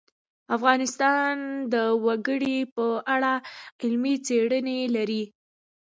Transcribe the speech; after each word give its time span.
افغانستان 0.55 1.33
د 1.73 1.75
وګړي 2.05 2.57
په 2.75 2.85
اړه 3.13 3.33
علمي 3.81 4.15
څېړنې 4.25 4.79
لري. 4.95 5.23